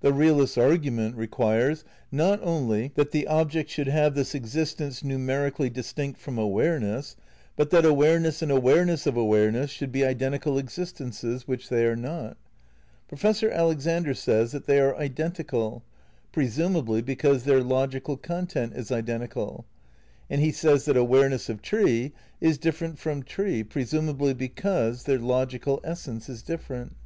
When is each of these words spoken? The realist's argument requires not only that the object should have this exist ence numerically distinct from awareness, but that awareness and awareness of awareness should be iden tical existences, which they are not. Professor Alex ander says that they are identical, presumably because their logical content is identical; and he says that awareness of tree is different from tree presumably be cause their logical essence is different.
The 0.00 0.12
realist's 0.12 0.58
argument 0.58 1.14
requires 1.14 1.84
not 2.10 2.40
only 2.42 2.90
that 2.96 3.12
the 3.12 3.28
object 3.28 3.70
should 3.70 3.86
have 3.86 4.16
this 4.16 4.34
exist 4.34 4.80
ence 4.80 5.04
numerically 5.04 5.70
distinct 5.70 6.20
from 6.20 6.38
awareness, 6.38 7.14
but 7.54 7.70
that 7.70 7.84
awareness 7.84 8.42
and 8.42 8.50
awareness 8.50 9.06
of 9.06 9.16
awareness 9.16 9.70
should 9.70 9.92
be 9.92 10.04
iden 10.04 10.32
tical 10.32 10.58
existences, 10.58 11.46
which 11.46 11.68
they 11.68 11.86
are 11.86 11.94
not. 11.94 12.36
Professor 13.06 13.48
Alex 13.52 13.86
ander 13.86 14.12
says 14.12 14.50
that 14.50 14.66
they 14.66 14.80
are 14.80 14.96
identical, 14.96 15.84
presumably 16.32 17.00
because 17.00 17.44
their 17.44 17.62
logical 17.62 18.16
content 18.16 18.72
is 18.74 18.90
identical; 18.90 19.66
and 20.28 20.40
he 20.40 20.50
says 20.50 20.84
that 20.86 20.96
awareness 20.96 21.48
of 21.48 21.62
tree 21.62 22.10
is 22.40 22.58
different 22.58 22.98
from 22.98 23.22
tree 23.22 23.62
presumably 23.62 24.34
be 24.34 24.48
cause 24.48 25.04
their 25.04 25.20
logical 25.20 25.78
essence 25.84 26.28
is 26.28 26.42
different. 26.42 26.96